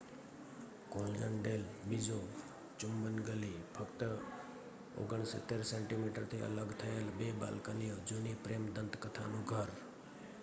કૉલજન 0.91 1.35
ડેલ 1.41 1.63
બિઝો 1.89 2.19
ચુંબન 2.79 3.15
ગલી. 3.19 3.59
ફક્ત 3.75 4.01
69 4.97 5.63
સેન્ટિમીટરથી 5.63 6.41
અલગ 6.41 6.69
થયેલ 6.75 7.07
બે 7.17 7.27
બાલ્કનીઓ 7.33 7.95
જૂની 8.07 8.41
પ્રેમ 8.43 8.63
દંતકથાનું 8.75 9.45
ઘર 9.45 9.69